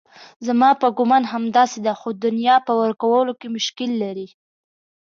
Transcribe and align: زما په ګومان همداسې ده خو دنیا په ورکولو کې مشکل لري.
زما 0.47 0.69
په 0.81 0.87
ګومان 0.97 1.23
همداسې 1.33 1.77
ده 1.85 1.93
خو 1.99 2.09
دنیا 2.25 2.55
په 2.67 2.73
ورکولو 2.81 3.31
کې 3.39 3.47
مشکل 3.55 3.89
لري. 4.03 4.27